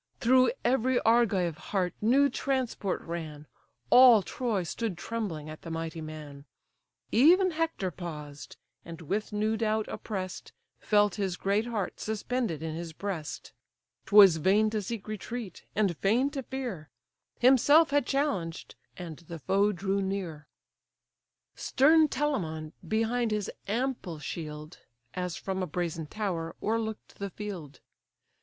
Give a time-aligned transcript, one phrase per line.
[0.19, 3.45] Through every Argive heart new transport ran;
[3.91, 6.45] All Troy stood trembling at the mighty man:
[7.11, 12.93] Even Hector paused; and with new doubt oppress'd, Felt his great heart suspended in his
[12.93, 13.53] breast:
[14.07, 16.89] 'Twas vain to seek retreat, and vain to fear;
[17.37, 20.47] Himself had challenged, and the foe drew near.
[21.53, 24.79] Stern Telamon behind his ample shield,
[25.13, 27.81] As from a brazen tower, o'erlook'd the field.